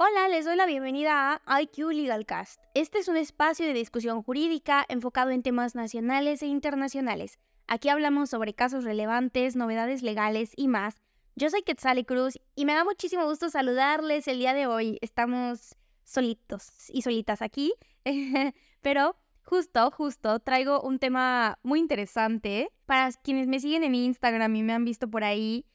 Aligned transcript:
Hola, 0.00 0.28
les 0.28 0.44
doy 0.44 0.54
la 0.54 0.66
bienvenida 0.66 1.42
a 1.44 1.60
IQ 1.60 1.90
Legalcast. 1.90 2.62
Este 2.74 2.98
es 2.98 3.08
un 3.08 3.16
espacio 3.16 3.66
de 3.66 3.72
discusión 3.72 4.22
jurídica 4.22 4.86
enfocado 4.88 5.30
en 5.30 5.42
temas 5.42 5.74
nacionales 5.74 6.40
e 6.40 6.46
internacionales. 6.46 7.40
Aquí 7.66 7.88
hablamos 7.88 8.30
sobre 8.30 8.54
casos 8.54 8.84
relevantes, 8.84 9.56
novedades 9.56 10.04
legales 10.04 10.52
y 10.54 10.68
más. 10.68 10.94
Yo 11.34 11.50
soy 11.50 11.62
Quetzale 11.62 12.04
Cruz 12.04 12.38
y 12.54 12.64
me 12.64 12.74
da 12.74 12.84
muchísimo 12.84 13.24
gusto 13.24 13.50
saludarles 13.50 14.28
el 14.28 14.38
día 14.38 14.54
de 14.54 14.68
hoy. 14.68 14.98
Estamos 15.00 15.74
solitos 16.04 16.90
y 16.90 17.02
solitas 17.02 17.42
aquí, 17.42 17.74
pero 18.82 19.16
justo, 19.42 19.90
justo 19.90 20.38
traigo 20.38 20.80
un 20.80 21.00
tema 21.00 21.58
muy 21.64 21.80
interesante. 21.80 22.70
Para 22.86 23.10
quienes 23.24 23.48
me 23.48 23.58
siguen 23.58 23.82
en 23.82 23.96
Instagram 23.96 24.54
y 24.54 24.62
me 24.62 24.74
han 24.74 24.84
visto 24.84 25.10
por 25.10 25.24
ahí, 25.24 25.66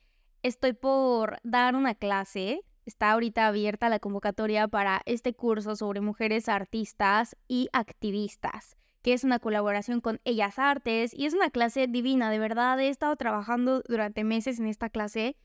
estoy 0.44 0.72
por 0.72 1.40
dar 1.44 1.76
una 1.76 1.94
clase 1.94 2.64
está 2.86 3.12
ahorita 3.12 3.48
abierta 3.48 3.90
la 3.90 4.00
convocatoria 4.00 4.68
para 4.68 5.02
este 5.06 5.34
curso 5.34 5.76
sobre 5.76 6.02
mujeres 6.02 6.50
artistas 6.50 7.36
y 7.48 7.70
activistas, 7.74 8.78
que 9.02 9.14
es 9.14 9.24
una 9.24 9.40
colaboración 9.40 10.02
con 10.02 10.20
Ellas 10.24 10.60
Artes 10.60 11.14
y 11.14 11.26
es 11.26 11.34
una 11.34 11.50
clase 11.50 11.88
divina, 11.88 12.30
de 12.30 12.40
verdad 12.40 12.80
he 12.80 12.90
estado 12.90 13.16
trabajando 13.16 13.82
durante 13.88 14.24
meses 14.24 14.60
en 14.60 14.68
esta 14.68 14.90
clase 14.90 15.36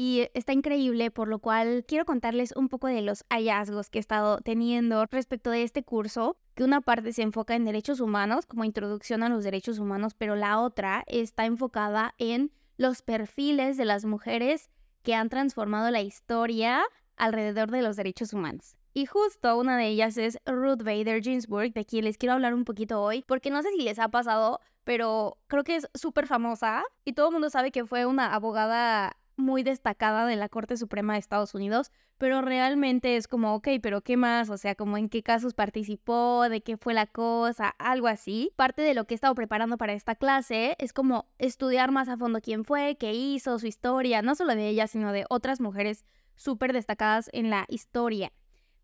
y 0.00 0.28
está 0.32 0.52
increíble, 0.52 1.10
por 1.10 1.26
lo 1.26 1.40
cual 1.40 1.84
quiero 1.84 2.04
contarles 2.04 2.54
un 2.54 2.68
poco 2.68 2.86
de 2.86 3.02
los 3.02 3.24
hallazgos 3.30 3.90
que 3.90 3.98
he 3.98 4.00
estado 4.00 4.38
teniendo 4.38 5.04
respecto 5.06 5.50
de 5.50 5.64
este 5.64 5.82
curso, 5.82 6.36
que 6.54 6.62
una 6.62 6.80
parte 6.80 7.12
se 7.12 7.22
enfoca 7.22 7.56
en 7.56 7.64
derechos 7.64 7.98
humanos, 7.98 8.46
como 8.46 8.62
introducción 8.62 9.24
a 9.24 9.28
los 9.28 9.42
derechos 9.42 9.80
humanos, 9.80 10.14
pero 10.14 10.36
la 10.36 10.60
otra 10.60 11.02
está 11.08 11.46
enfocada 11.46 12.14
en 12.18 12.52
los 12.76 13.02
perfiles 13.02 13.76
de 13.76 13.86
las 13.86 14.04
mujeres 14.04 14.70
que 15.02 15.14
han 15.14 15.28
transformado 15.28 15.90
la 15.90 16.00
historia 16.00 16.82
alrededor 17.16 17.70
de 17.70 17.82
los 17.82 17.96
derechos 17.96 18.32
humanos. 18.32 18.76
Y 18.94 19.06
justo 19.06 19.56
una 19.58 19.76
de 19.76 19.86
ellas 19.86 20.16
es 20.16 20.38
Ruth 20.46 20.82
Bader 20.82 21.22
Ginsburg, 21.22 21.72
de 21.72 21.84
quien 21.84 22.04
les 22.04 22.18
quiero 22.18 22.32
hablar 22.32 22.54
un 22.54 22.64
poquito 22.64 23.02
hoy, 23.02 23.22
porque 23.26 23.50
no 23.50 23.62
sé 23.62 23.70
si 23.70 23.82
les 23.82 23.98
ha 23.98 24.08
pasado, 24.08 24.60
pero 24.84 25.36
creo 25.46 25.64
que 25.64 25.76
es 25.76 25.88
súper 25.94 26.26
famosa 26.26 26.82
y 27.04 27.12
todo 27.12 27.26
el 27.28 27.32
mundo 27.32 27.50
sabe 27.50 27.70
que 27.70 27.84
fue 27.84 28.06
una 28.06 28.34
abogada 28.34 29.17
muy 29.38 29.62
destacada 29.62 30.26
de 30.26 30.36
la 30.36 30.48
Corte 30.48 30.76
Suprema 30.76 31.14
de 31.14 31.20
Estados 31.20 31.54
Unidos, 31.54 31.92
pero 32.18 32.42
realmente 32.42 33.16
es 33.16 33.28
como, 33.28 33.54
ok, 33.54 33.68
pero 33.80 34.02
¿qué 34.02 34.16
más? 34.16 34.50
O 34.50 34.58
sea, 34.58 34.74
como 34.74 34.98
en 34.98 35.08
qué 35.08 35.22
casos 35.22 35.54
participó, 35.54 36.48
de 36.48 36.60
qué 36.60 36.76
fue 36.76 36.92
la 36.92 37.06
cosa, 37.06 37.68
algo 37.78 38.08
así. 38.08 38.52
Parte 38.56 38.82
de 38.82 38.94
lo 38.94 39.06
que 39.06 39.14
he 39.14 39.16
estado 39.16 39.34
preparando 39.34 39.78
para 39.78 39.92
esta 39.92 40.16
clase 40.16 40.76
es 40.78 40.92
como 40.92 41.30
estudiar 41.38 41.92
más 41.92 42.08
a 42.08 42.16
fondo 42.16 42.40
quién 42.40 42.64
fue, 42.64 42.96
qué 42.98 43.14
hizo, 43.14 43.58
su 43.58 43.66
historia, 43.66 44.20
no 44.20 44.34
solo 44.34 44.54
de 44.54 44.68
ella, 44.68 44.86
sino 44.86 45.12
de 45.12 45.24
otras 45.30 45.60
mujeres 45.60 46.04
súper 46.34 46.72
destacadas 46.72 47.30
en 47.32 47.50
la 47.50 47.64
historia. 47.68 48.32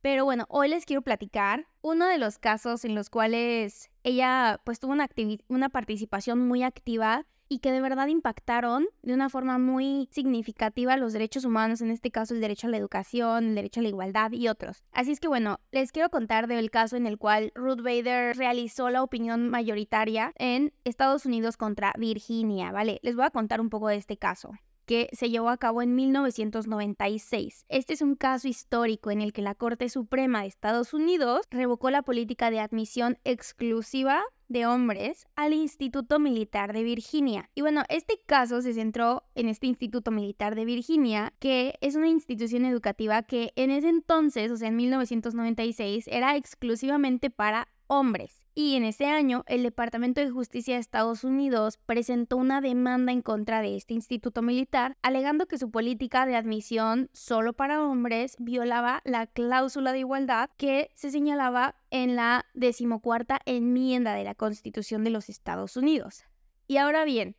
Pero 0.05 0.27
bueno, 0.27 0.45
hoy 0.51 0.69
les 0.69 0.85
quiero 0.85 1.01
platicar 1.01 1.67
uno 1.81 2.07
de 2.07 2.19
los 2.19 2.39
casos 2.39 2.85
en 2.85 2.95
los 2.95 3.09
cuales 3.09 3.91
ella 4.03 4.61
pues 4.65 4.79
tuvo 4.79 4.93
una, 4.93 5.09
una 5.49 5.71
participación 5.71 6.47
muy 6.47 6.63
activa 6.63 7.27
y 7.49 7.59
que 7.59 7.73
de 7.73 7.81
verdad 7.81 8.07
impactaron 8.07 8.87
de 9.03 9.15
una 9.15 9.29
forma 9.29 9.59
muy 9.59 10.09
significativa 10.11 10.97
los 10.97 11.13
derechos 11.13 11.45
humanos, 11.45 11.81
en 11.81 11.91
este 11.91 12.11
caso 12.11 12.35
el 12.35 12.41
derecho 12.41 12.67
a 12.67 12.71
la 12.71 12.77
educación, 12.77 13.49
el 13.49 13.55
derecho 13.55 13.81
a 13.81 13.83
la 13.83 13.89
igualdad 13.89 14.33
y 14.33 14.49
otros. 14.49 14.85
Así 14.93 15.13
es 15.13 15.21
que 15.21 15.29
bueno, 15.29 15.61
les 15.71 15.93
quiero 15.93 16.11
contar 16.11 16.47
del 16.47 16.71
caso 16.71 16.97
en 16.97 17.07
el 17.07 17.19
cual 17.19 17.53
Ruth 17.55 17.83
Bader 17.83 18.37
realizó 18.37 18.91
la 18.91 19.03
opinión 19.03 19.49
mayoritaria 19.49 20.33
en 20.37 20.73
Estados 20.85 21.27
Unidos 21.27 21.57
contra 21.57 21.93
Virginia, 21.99 22.73
¿vale? 22.73 22.99
Les 23.03 23.17
voy 23.17 23.25
a 23.25 23.31
contar 23.31 23.61
un 23.61 23.71
poco 23.71 23.89
de 23.89 23.97
este 23.97 24.17
caso 24.17 24.53
que 24.87 25.09
se 25.13 25.31
llevó 25.31 25.49
a 25.49 25.57
cabo 25.57 25.83
en 25.83 25.95
1996. 25.95 27.65
Este 27.69 27.95
es 27.95 28.03
un 28.03 28.15
caso 28.15 28.49
histórico 28.49 29.11
en 29.11 29.21
el 29.21 29.33
que 29.33 29.43
la 29.43 29.55
Corte 29.55 29.89
Suprema 29.89 30.43
de 30.43 30.49
Estados 30.49 30.95
Unidos 30.95 31.47
revocó 31.51 31.91
la 31.91 32.03
política 32.03 32.51
de 32.51 32.61
admisión 32.61 33.19
exclusiva 33.25 34.23
de 34.49 34.67
hombres 34.67 35.27
al 35.37 35.53
Instituto 35.53 36.19
Militar 36.19 36.73
de 36.73 36.83
Virginia. 36.83 37.51
Y 37.55 37.63
bueno, 37.63 37.83
este 37.89 38.21
caso 38.27 38.61
se 38.63 38.75
centró 38.75 39.25
en 39.35 39.49
este 39.49 39.67
Instituto 39.67 40.11
Militar 40.11 40.55
de 40.55 40.65
Virginia, 40.65 41.33
que 41.39 41.75
es 41.81 41.97
una 41.97 42.09
institución 42.09 42.65
educativa 42.65 43.23
que 43.23 43.53
en 43.57 43.71
ese 43.71 43.89
entonces, 43.89 44.51
o 44.51 44.57
sea, 44.57 44.69
en 44.69 44.77
1996, 44.77 46.09
era 46.09 46.37
exclusivamente 46.37 47.31
para 47.31 47.69
hombres. 47.87 48.44
Y 48.57 48.77
en 48.77 48.85
ese 48.85 49.07
año, 49.07 49.43
el 49.49 49.65
Departamento 49.65 50.21
de 50.21 50.31
Justicia 50.31 50.75
de 50.75 50.81
Estados 50.81 51.25
Unidos 51.25 51.79
presentó 51.87 52.37
una 52.37 52.61
demanda 52.61 53.11
en 53.11 53.21
contra 53.21 53.61
de 53.61 53.75
este 53.75 53.95
instituto 53.95 54.43
militar, 54.43 54.97
alegando 55.03 55.47
que 55.47 55.59
su 55.59 55.73
política 55.73 56.25
de 56.25 56.37
admisión 56.37 57.11
solo 57.13 57.53
para 57.53 57.83
hombres 57.83 58.37
violaba 58.39 59.03
la 59.05 59.27
cláusula 59.27 59.91
de 59.91 60.01
igualdad 60.01 60.51
que 60.57 60.91
se 60.95 61.11
señalaba 61.11 61.75
en 61.91 62.15
la 62.15 62.47
decimocuarta 62.55 63.41
enmienda 63.45 64.15
de 64.15 64.23
la 64.23 64.37
Constitución 64.37 65.03
de 65.03 65.11
los 65.11 65.29
Estados 65.29 65.77
Unidos. 65.77 66.25
Y 66.69 66.77
ahora 66.77 67.05
bien, 67.05 67.37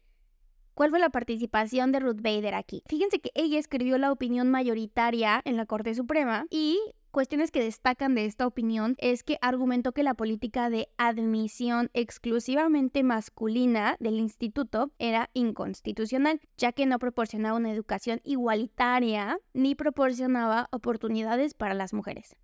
¿Cuál 0.76 0.90
fue 0.90 1.00
la 1.00 1.10
participación 1.10 1.94
de 1.94 2.02
Ruth 2.02 2.20
Bader 2.22 2.54
aquí? 2.54 2.84
Fíjense 2.88 3.20
que 3.20 3.32
ella 3.34 3.58
escribió 3.58 3.98
la 3.98 4.12
opinión 4.12 4.52
mayoritaria 4.52 5.42
en 5.46 5.56
la 5.56 5.66
Corte 5.66 5.96
Suprema 5.96 6.48
y 6.50 6.78
cuestiones 7.16 7.50
que 7.50 7.64
destacan 7.64 8.14
de 8.14 8.26
esta 8.26 8.46
opinión 8.46 8.98
es 8.98 9.24
que 9.24 9.38
argumentó 9.40 9.94
que 9.94 10.04
la 10.04 10.16
política 10.16 10.70
de 10.70 10.90
admisión 10.98 11.90
exclusivamente 11.94 13.04
masculina 13.04 13.96
del 14.02 14.20
instituto 14.20 14.92
era 15.00 15.30
inconstitucional, 15.34 16.42
ya 16.58 16.74
que 16.74 16.86
no 16.86 17.00
proporcionaba 17.00 17.58
una 17.58 17.72
educación 17.72 18.20
igualitaria 18.26 19.40
ni 19.54 19.76
proporcionaba 19.76 20.68
oportunidades 20.74 21.54
para 21.54 21.74
las 21.74 21.94
mujeres. 21.94 22.36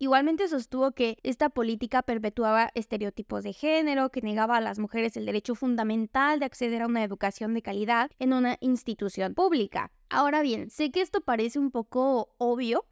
Igualmente 0.00 0.48
sostuvo 0.48 0.90
que 0.90 1.18
esta 1.22 1.48
política 1.48 2.02
perpetuaba 2.02 2.70
estereotipos 2.74 3.44
de 3.44 3.52
género, 3.52 4.10
que 4.10 4.22
negaba 4.22 4.56
a 4.56 4.60
las 4.60 4.80
mujeres 4.80 5.16
el 5.16 5.26
derecho 5.26 5.54
fundamental 5.54 6.40
de 6.40 6.46
acceder 6.46 6.82
a 6.82 6.88
una 6.88 7.04
educación 7.04 7.54
de 7.54 7.62
calidad 7.62 8.10
en 8.18 8.32
una 8.32 8.56
institución 8.58 9.34
pública. 9.34 9.92
Ahora 10.10 10.42
bien, 10.42 10.68
sé 10.68 10.90
que 10.90 11.00
esto 11.00 11.20
parece 11.20 11.60
un 11.60 11.70
poco 11.70 12.34
obvio, 12.38 12.86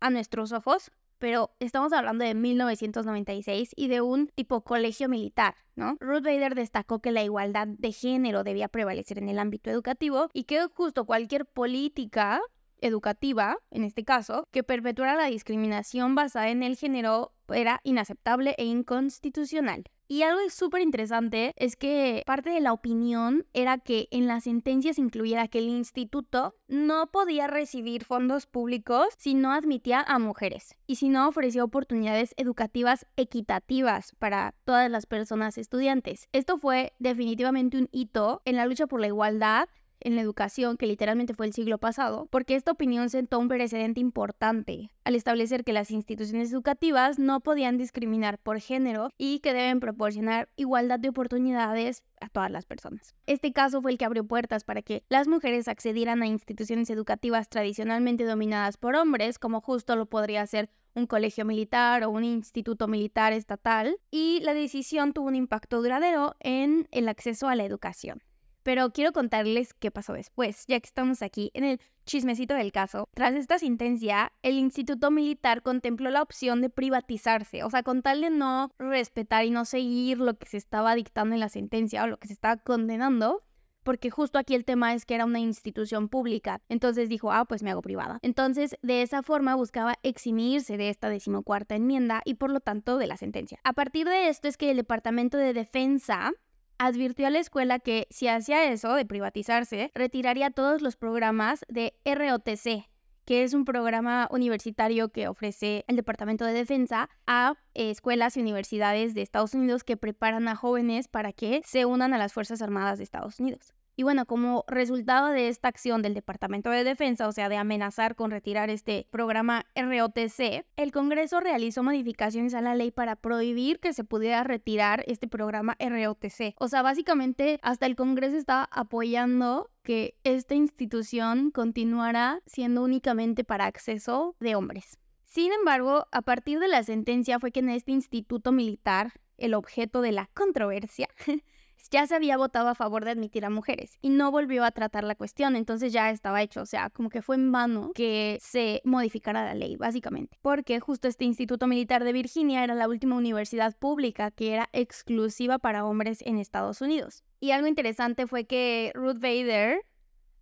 a 0.00 0.10
nuestros 0.10 0.52
ojos, 0.52 0.90
pero 1.18 1.54
estamos 1.60 1.92
hablando 1.92 2.24
de 2.24 2.34
1996 2.34 3.70
y 3.74 3.88
de 3.88 4.00
un 4.00 4.28
tipo 4.28 4.62
colegio 4.62 5.08
militar, 5.08 5.54
¿no? 5.74 5.96
Ruth 6.00 6.24
Bader 6.24 6.54
destacó 6.54 7.00
que 7.00 7.12
la 7.12 7.22
igualdad 7.22 7.66
de 7.66 7.92
género 7.92 8.44
debía 8.44 8.68
prevalecer 8.68 9.18
en 9.18 9.28
el 9.28 9.38
ámbito 9.38 9.70
educativo 9.70 10.28
y 10.32 10.44
que 10.44 10.66
justo 10.74 11.06
cualquier 11.06 11.46
política 11.46 12.40
educativa, 12.80 13.56
en 13.70 13.84
este 13.84 14.04
caso, 14.04 14.48
que 14.50 14.62
perpetuara 14.62 15.16
la 15.16 15.26
discriminación 15.26 16.14
basada 16.14 16.50
en 16.50 16.62
el 16.62 16.76
género 16.76 17.32
era 17.54 17.80
inaceptable 17.84 18.54
e 18.58 18.64
inconstitucional. 18.64 19.84
Y 20.08 20.22
algo 20.22 20.38
súper 20.50 20.82
interesante 20.82 21.52
es 21.56 21.74
que 21.74 22.22
parte 22.26 22.50
de 22.50 22.60
la 22.60 22.72
opinión 22.72 23.44
era 23.54 23.78
que 23.78 24.06
en 24.12 24.28
la 24.28 24.40
sentencia 24.40 24.94
se 24.94 25.00
incluyera 25.00 25.48
que 25.48 25.58
el 25.58 25.68
instituto 25.68 26.54
no 26.68 27.08
podía 27.08 27.48
recibir 27.48 28.04
fondos 28.04 28.46
públicos 28.46 29.08
si 29.18 29.34
no 29.34 29.50
admitía 29.50 30.00
a 30.00 30.20
mujeres 30.20 30.76
y 30.86 30.96
si 30.96 31.08
no 31.08 31.26
ofrecía 31.26 31.64
oportunidades 31.64 32.34
educativas 32.36 33.04
equitativas 33.16 34.14
para 34.20 34.54
todas 34.64 34.88
las 34.88 35.06
personas 35.06 35.58
estudiantes. 35.58 36.28
Esto 36.32 36.56
fue 36.56 36.92
definitivamente 37.00 37.76
un 37.76 37.88
hito 37.90 38.42
en 38.44 38.54
la 38.54 38.66
lucha 38.66 38.86
por 38.86 39.00
la 39.00 39.08
igualdad 39.08 39.68
en 40.00 40.16
la 40.16 40.22
educación, 40.22 40.76
que 40.76 40.86
literalmente 40.86 41.34
fue 41.34 41.46
el 41.46 41.52
siglo 41.52 41.78
pasado, 41.78 42.28
porque 42.30 42.54
esta 42.54 42.72
opinión 42.72 43.10
sentó 43.10 43.38
un 43.38 43.48
precedente 43.48 44.00
importante 44.00 44.90
al 45.04 45.14
establecer 45.14 45.64
que 45.64 45.72
las 45.72 45.90
instituciones 45.90 46.52
educativas 46.52 47.18
no 47.18 47.40
podían 47.40 47.78
discriminar 47.78 48.38
por 48.38 48.60
género 48.60 49.10
y 49.18 49.40
que 49.40 49.52
deben 49.52 49.80
proporcionar 49.80 50.48
igualdad 50.56 50.98
de 50.98 51.08
oportunidades 51.08 52.02
a 52.20 52.28
todas 52.28 52.50
las 52.50 52.66
personas. 52.66 53.14
Este 53.26 53.52
caso 53.52 53.82
fue 53.82 53.92
el 53.92 53.98
que 53.98 54.04
abrió 54.04 54.24
puertas 54.24 54.64
para 54.64 54.82
que 54.82 55.04
las 55.08 55.28
mujeres 55.28 55.68
accedieran 55.68 56.22
a 56.22 56.26
instituciones 56.26 56.90
educativas 56.90 57.48
tradicionalmente 57.48 58.24
dominadas 58.24 58.76
por 58.76 58.96
hombres, 58.96 59.38
como 59.38 59.60
justo 59.60 59.96
lo 59.96 60.06
podría 60.06 60.46
ser 60.46 60.70
un 60.94 61.06
colegio 61.06 61.44
militar 61.44 62.04
o 62.04 62.10
un 62.10 62.24
instituto 62.24 62.88
militar 62.88 63.32
estatal, 63.32 63.98
y 64.10 64.40
la 64.40 64.54
decisión 64.54 65.12
tuvo 65.12 65.28
un 65.28 65.36
impacto 65.36 65.82
duradero 65.82 66.34
en 66.40 66.88
el 66.90 67.08
acceso 67.08 67.48
a 67.48 67.54
la 67.54 67.64
educación. 67.64 68.22
Pero 68.66 68.90
quiero 68.90 69.12
contarles 69.12 69.74
qué 69.74 69.92
pasó 69.92 70.14
después, 70.14 70.64
ya 70.66 70.80
que 70.80 70.86
estamos 70.86 71.22
aquí 71.22 71.52
en 71.54 71.62
el 71.62 71.80
chismecito 72.04 72.52
del 72.52 72.72
caso. 72.72 73.08
Tras 73.14 73.32
esta 73.36 73.60
sentencia, 73.60 74.32
el 74.42 74.58
Instituto 74.58 75.12
Militar 75.12 75.62
contempló 75.62 76.10
la 76.10 76.20
opción 76.20 76.60
de 76.62 76.68
privatizarse, 76.68 77.62
o 77.62 77.70
sea, 77.70 77.84
con 77.84 78.02
tal 78.02 78.22
de 78.22 78.30
no 78.30 78.72
respetar 78.76 79.44
y 79.44 79.52
no 79.52 79.64
seguir 79.66 80.18
lo 80.18 80.36
que 80.36 80.48
se 80.48 80.56
estaba 80.56 80.96
dictando 80.96 81.36
en 81.36 81.40
la 81.40 81.48
sentencia 81.48 82.02
o 82.02 82.08
lo 82.08 82.16
que 82.16 82.26
se 82.26 82.32
estaba 82.32 82.56
condenando, 82.56 83.44
porque 83.84 84.10
justo 84.10 84.36
aquí 84.36 84.56
el 84.56 84.64
tema 84.64 84.94
es 84.94 85.06
que 85.06 85.14
era 85.14 85.26
una 85.26 85.38
institución 85.38 86.08
pública. 86.08 86.60
Entonces 86.68 87.08
dijo, 87.08 87.30
ah, 87.30 87.44
pues 87.44 87.62
me 87.62 87.70
hago 87.70 87.82
privada. 87.82 88.18
Entonces, 88.22 88.76
de 88.82 89.02
esa 89.02 89.22
forma 89.22 89.54
buscaba 89.54 89.94
eximirse 90.02 90.76
de 90.76 90.88
esta 90.88 91.08
decimocuarta 91.08 91.76
enmienda 91.76 92.20
y 92.24 92.34
por 92.34 92.50
lo 92.50 92.58
tanto 92.58 92.98
de 92.98 93.06
la 93.06 93.16
sentencia. 93.16 93.60
A 93.62 93.74
partir 93.74 94.08
de 94.08 94.28
esto 94.28 94.48
es 94.48 94.56
que 94.56 94.72
el 94.72 94.76
Departamento 94.76 95.38
de 95.38 95.52
Defensa 95.52 96.32
advirtió 96.78 97.26
a 97.26 97.30
la 97.30 97.38
escuela 97.38 97.78
que 97.78 98.06
si 98.10 98.28
hacía 98.28 98.70
eso 98.70 98.94
de 98.94 99.04
privatizarse, 99.04 99.90
retiraría 99.94 100.50
todos 100.50 100.82
los 100.82 100.96
programas 100.96 101.64
de 101.68 101.94
ROTC, 102.04 102.88
que 103.24 103.42
es 103.42 103.54
un 103.54 103.64
programa 103.64 104.28
universitario 104.30 105.10
que 105.10 105.28
ofrece 105.28 105.84
el 105.88 105.96
Departamento 105.96 106.44
de 106.44 106.52
Defensa 106.52 107.10
a 107.26 107.54
escuelas 107.74 108.36
y 108.36 108.40
universidades 108.40 109.14
de 109.14 109.22
Estados 109.22 109.54
Unidos 109.54 109.84
que 109.84 109.96
preparan 109.96 110.48
a 110.48 110.56
jóvenes 110.56 111.08
para 111.08 111.32
que 111.32 111.60
se 111.64 111.84
unan 111.84 112.14
a 112.14 112.18
las 112.18 112.32
Fuerzas 112.32 112.62
Armadas 112.62 112.98
de 112.98 113.04
Estados 113.04 113.40
Unidos. 113.40 113.75
Y 113.98 114.02
bueno, 114.02 114.26
como 114.26 114.66
resultado 114.68 115.28
de 115.28 115.48
esta 115.48 115.68
acción 115.68 116.02
del 116.02 116.12
Departamento 116.12 116.68
de 116.68 116.84
Defensa, 116.84 117.26
o 117.28 117.32
sea, 117.32 117.48
de 117.48 117.56
amenazar 117.56 118.14
con 118.14 118.30
retirar 118.30 118.68
este 118.68 119.06
programa 119.10 119.64
ROTC, 119.74 120.66
el 120.76 120.92
Congreso 120.92 121.40
realizó 121.40 121.82
modificaciones 121.82 122.52
a 122.52 122.60
la 122.60 122.74
ley 122.74 122.90
para 122.90 123.16
prohibir 123.16 123.80
que 123.80 123.94
se 123.94 124.04
pudiera 124.04 124.44
retirar 124.44 125.02
este 125.06 125.28
programa 125.28 125.78
ROTC. 125.80 126.54
O 126.58 126.68
sea, 126.68 126.82
básicamente 126.82 127.58
hasta 127.62 127.86
el 127.86 127.96
Congreso 127.96 128.36
está 128.36 128.68
apoyando 128.70 129.70
que 129.82 130.18
esta 130.24 130.54
institución 130.54 131.50
continuara 131.50 132.42
siendo 132.44 132.82
únicamente 132.82 133.44
para 133.44 133.64
acceso 133.64 134.36
de 134.40 134.56
hombres. 134.56 134.98
Sin 135.24 135.52
embargo, 135.52 136.06
a 136.12 136.20
partir 136.20 136.60
de 136.60 136.68
la 136.68 136.82
sentencia 136.82 137.40
fue 137.40 137.50
que 137.50 137.60
en 137.60 137.70
este 137.70 137.92
instituto 137.92 138.52
militar, 138.52 139.14
el 139.38 139.54
objeto 139.54 140.02
de 140.02 140.12
la 140.12 140.28
controversia, 140.34 141.08
ya 141.90 142.06
se 142.06 142.14
había 142.14 142.36
votado 142.36 142.68
a 142.68 142.74
favor 142.74 143.04
de 143.04 143.12
admitir 143.12 143.44
a 143.44 143.50
mujeres 143.50 143.98
y 144.00 144.10
no 144.10 144.30
volvió 144.30 144.64
a 144.64 144.70
tratar 144.70 145.04
la 145.04 145.14
cuestión, 145.14 145.56
entonces 145.56 145.92
ya 145.92 146.10
estaba 146.10 146.42
hecho, 146.42 146.62
o 146.62 146.66
sea, 146.66 146.90
como 146.90 147.10
que 147.10 147.22
fue 147.22 147.36
en 147.36 147.52
vano 147.52 147.92
que 147.94 148.38
se 148.40 148.82
modificara 148.84 149.44
la 149.44 149.54
ley, 149.54 149.76
básicamente, 149.76 150.38
porque 150.42 150.80
justo 150.80 151.08
este 151.08 151.24
Instituto 151.24 151.66
Militar 151.66 152.04
de 152.04 152.12
Virginia 152.12 152.64
era 152.64 152.74
la 152.74 152.88
última 152.88 153.16
universidad 153.16 153.76
pública 153.76 154.30
que 154.30 154.52
era 154.52 154.68
exclusiva 154.72 155.58
para 155.58 155.84
hombres 155.84 156.22
en 156.22 156.38
Estados 156.38 156.80
Unidos. 156.80 157.24
Y 157.40 157.50
algo 157.50 157.66
interesante 157.66 158.26
fue 158.26 158.46
que 158.46 158.92
Ruth 158.94 159.18
Bader, 159.18 159.80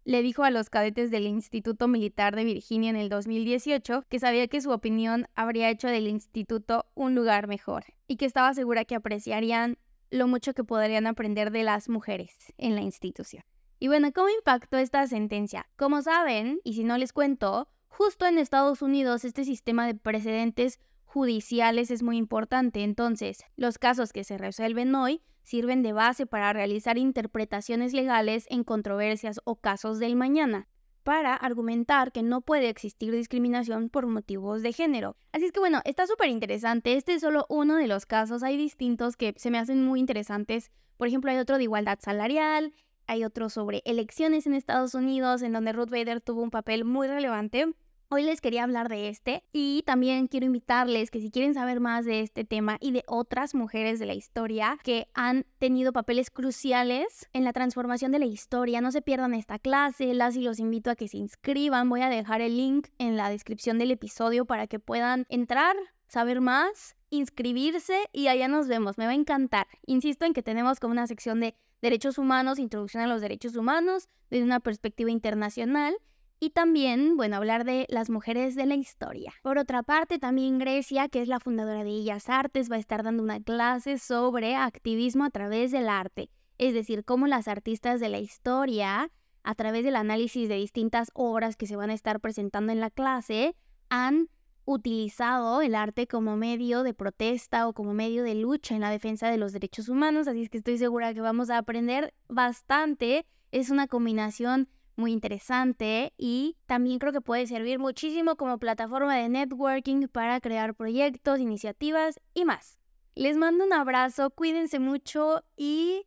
le 0.05 0.23
dijo 0.23 0.45
a 0.45 0.51
los 0.51 0.69
cadetes 0.69 1.11
del 1.11 1.27
Instituto 1.27 1.89
Militar 1.89 2.37
de 2.37 2.45
Virginia 2.45 2.91
en 2.91 2.97
el 2.97 3.09
2018 3.09 4.05
que 4.09 4.19
sabía 4.19 4.49
que 4.49 4.61
su 4.61 4.71
opinión 4.71 5.27
habría 5.35 5.71
hecho 5.71 5.89
del 5.89 6.07
instituto 6.09 6.87
un 6.95 7.15
lugar 7.15 7.49
mejor 7.49 7.85
y 8.07 8.17
que 8.17 8.27
estaba 8.27 8.53
segura 8.53 8.85
que 8.85 8.95
apreciarían 8.95 9.79
lo 10.15 10.29
mucho 10.29 10.55
que 10.55 10.63
podrían 10.63 11.09
aprender 11.09 11.51
de 11.51 11.65
las 11.65 11.89
mujeres 11.89 12.53
en 12.57 12.77
la 12.77 12.83
institución. 12.83 13.43
Y 13.81 13.89
bueno, 13.89 14.13
¿cómo 14.13 14.29
impactó 14.29 14.79
esta 14.79 15.05
sentencia? 15.09 15.67
Como 15.77 16.03
saben, 16.03 16.61
y 16.63 16.75
si 16.75 16.85
no 16.85 16.97
les 16.99 17.13
cuento, 17.13 17.69
justo 17.89 18.25
en 18.25 18.39
Estados 18.39 18.81
Unidos 18.81 19.25
este 19.25 19.45
sistema 19.45 19.87
de 19.87 19.97
precedentes 19.97 20.79
judiciales 21.05 21.91
es 21.91 22.05
muy 22.05 22.17
importante. 22.17 22.85
Entonces, 22.85 23.45
los 23.57 23.79
casos 23.79 24.13
que 24.13 24.23
se 24.23 24.39
resuelven 24.39 24.95
hoy 24.95 25.21
sirven 25.43 25.83
de 25.83 25.93
base 25.93 26.27
para 26.27 26.53
realizar 26.53 26.97
interpretaciones 26.97 27.93
legales 27.93 28.47
en 28.51 28.63
controversias 28.63 29.41
o 29.45 29.57
casos 29.57 29.99
del 29.99 30.15
mañana 30.15 30.69
para 31.05 31.35
argumentar 31.35 32.11
que 32.11 32.23
no 32.23 32.41
puede 32.41 32.71
existir 32.71 33.13
discriminación 33.13 33.91
por 33.91 34.07
motivos 34.07 34.63
de 34.63 34.73
género. 34.73 35.17
Así 35.33 35.45
es 35.45 35.53
que 35.53 35.61
bueno, 35.61 35.81
está 35.85 36.07
súper 36.07 36.31
interesante. 36.31 36.95
Este 36.95 37.15
es 37.15 37.21
solo 37.21 37.47
uno 37.49 37.77
de 37.77 37.87
los 37.87 38.07
casos. 38.07 38.43
Hay 38.43 38.57
distintos 38.57 39.17
que 39.17 39.35
se 39.37 39.51
me 39.51 39.59
hacen 39.59 39.85
muy 39.85 40.01
interesantes. 40.01 40.73
Por 40.97 41.07
ejemplo, 41.07 41.31
hay 41.31 41.37
otro 41.39 41.59
de 41.59 41.65
igualdad 41.65 41.99
salarial, 42.01 42.73
hay 43.07 43.25
otro 43.25 43.51
sobre 43.51 43.83
elecciones 43.85 44.47
en 44.47 44.55
Estados 44.55 44.95
Unidos, 44.95 45.43
en 45.43 45.53
donde 45.53 45.73
Ruth 45.73 45.91
Bader 45.91 46.23
tuvo 46.23 46.43
un 46.43 46.51
papel 46.51 46.85
muy 46.85 47.07
relevante. 47.07 47.75
Hoy 48.17 48.23
les 48.23 48.41
quería 48.41 48.63
hablar 48.63 48.89
de 48.89 49.09
este 49.09 49.43
y 49.53 49.83
también 49.87 50.29
quiero 50.29 50.47
invitarles 50.47 51.11
que 51.11 51.19
si 51.19 51.33
quieren 51.33 51.53
saber 51.53 51.81
más 51.81 52.05
de 52.05 52.21
este 52.21 52.45
tema 52.45 52.79
y 52.81 52.93
de 52.93 53.03
otras 53.09 53.57
mujeres 53.57 53.99
de 53.99 54.07
la 54.07 54.15
historia 54.15 54.79
que 54.85 55.09
han 55.15 55.47
tenido 55.59 55.93
papeles 55.93 56.31
cruciales 56.31 57.29
en 57.33 57.43
la 57.43 57.53
transformación 57.53 58.13
de 58.13 58.21
la 58.21 58.27
historia, 58.27 58.81
no 58.81 58.93
se 58.93 59.03
pierdan 59.03 59.35
esta 59.35 59.59
clase, 59.59 60.15
las 60.15 60.37
y 60.37 60.43
los 60.43 60.61
invito 60.61 60.91
a 60.91 60.95
que 60.95 61.09
se 61.09 61.17
inscriban. 61.17 61.89
Voy 61.89 62.03
a 62.03 62.09
dejar 62.09 62.41
el 62.41 62.57
link 62.57 62.87
en 62.99 63.17
la 63.17 63.31
descripción 63.31 63.81
del 63.81 63.91
episodio 63.91 64.45
para 64.45 64.69
que 64.69 64.79
puedan 64.79 65.27
entrar, 65.29 65.75
saber 66.07 66.41
más, 66.41 66.95
inscribirse 67.11 67.99
y 68.13 68.29
allá 68.29 68.47
nos 68.47 68.69
vemos. 68.69 68.97
Me 68.97 69.07
va 69.07 69.11
a 69.11 69.17
encantar. 69.17 69.67
Insisto 69.87 70.25
en 70.25 70.35
que 70.35 70.43
tenemos 70.45 70.79
como 70.79 70.93
una 70.93 71.09
sección 71.09 71.41
de 71.41 71.57
derechos 71.83 72.19
humanos, 72.19 72.61
introducción 72.61 73.03
a 73.03 73.09
los 73.09 73.21
derechos 73.21 73.57
humanos 73.57 74.09
desde 74.31 74.45
una 74.45 74.61
perspectiva 74.61 75.11
internacional 75.11 75.97
y 76.41 76.51
también, 76.51 77.17
bueno, 77.17 77.37
hablar 77.37 77.65
de 77.65 77.87
las 77.89 78.11
mujeres 78.11 78.55
de 78.55 78.67
la 78.67 78.75
historia. 78.75 79.33
Por 79.43 79.59
otra 79.59 79.83
parte, 79.83 80.19
también 80.19 80.59
Grecia, 80.59 81.09
que 81.09 81.23
es 81.23 81.29
la 81.29 81.41
fundadora 81.41 81.79
de 81.79 81.85
Bellas 81.85 82.29
Artes, 82.29 82.71
va 82.71 82.77
a 82.77 82.81
estar 82.81 83.03
dando 83.03 83.23
una 83.23 83.41
clase 83.41 83.99
sobre 83.99 84.57
activismo 84.57 85.25
a 85.25 85.31
través 85.31 85.71
del 85.73 85.89
arte, 85.89 86.31
es 86.59 86.75
decir, 86.75 87.05
cómo 87.05 87.27
las 87.27 87.49
artistas 87.49 88.01
de 88.01 88.09
la 88.09 88.19
historia, 88.19 89.11
a 89.43 89.55
través 89.55 89.85
del 89.85 89.97
análisis 89.97 90.49
de 90.49 90.57
distintas 90.57 91.11
obras 91.15 91.57
que 91.57 91.67
se 91.67 91.77
van 91.77 91.91
a 91.91 91.95
estar 91.95 92.21
presentando 92.21 92.73
en 92.73 92.81
la 92.81 92.91
clase, 92.91 93.57
han 93.89 94.29
utilizado 94.67 95.61
el 95.61 95.75
arte 95.75 96.07
como 96.07 96.37
medio 96.37 96.83
de 96.83 96.95
protesta 96.95 97.69
o 97.69 97.75
como 97.75 97.93
medio 97.93 98.23
de 98.23 98.35
lucha 98.35 98.75
en 98.75 98.81
la 98.81 98.91
defensa 98.91 99.29
de 99.29 99.37
los 99.37 99.53
derechos 99.53 99.89
humanos, 99.89 100.27
así 100.27 100.43
es 100.43 100.51
que 100.51 100.59
estoy 100.59 100.79
segura 100.79 101.13
que 101.13 101.21
vamos 101.21 101.51
a 101.51 101.59
aprender 101.59 102.15
bastante. 102.29 103.27
Es 103.53 103.71
una 103.71 103.87
combinación 103.87 104.69
muy 104.97 105.13
interesante 105.13 106.13
y 106.17 106.57
también 106.67 106.99
creo 106.99 107.13
que 107.13 107.21
puede 107.21 107.47
servir 107.47 107.79
muchísimo 107.79 108.37
como 108.37 108.59
plataforma 108.59 109.17
de 109.17 109.29
networking 109.29 110.09
para 110.09 110.41
crear 110.41 110.75
proyectos, 110.75 111.41
iniciativas 111.41 112.21
y 112.35 112.45
más. 112.45 112.79
Les 113.15 113.37
mando 113.37 113.65
un 113.65 113.73
abrazo, 113.73 114.31
cuídense 114.31 114.79
mucho 114.79 115.45
y 115.57 116.07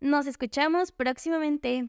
nos 0.00 0.26
escuchamos 0.26 0.92
próximamente. 0.92 1.88